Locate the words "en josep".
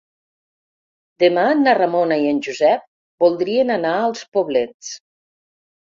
2.31-2.89